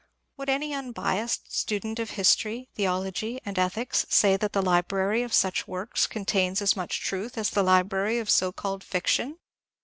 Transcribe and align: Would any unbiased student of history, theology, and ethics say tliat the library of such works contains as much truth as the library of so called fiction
Would 0.37 0.49
any 0.49 0.73
unbiased 0.73 1.55
student 1.55 1.99
of 1.99 2.09
history, 2.17 2.69
theology, 2.73 3.39
and 3.45 3.59
ethics 3.59 4.07
say 4.09 4.35
tliat 4.35 4.51
the 4.53 4.61
library 4.63 5.21
of 5.21 5.31
such 5.31 5.67
works 5.67 6.07
contains 6.07 6.59
as 6.59 6.75
much 6.75 7.01
truth 7.01 7.37
as 7.37 7.51
the 7.51 7.61
library 7.61 8.17
of 8.17 8.27
so 8.27 8.51
called 8.51 8.83
fiction 8.83 9.37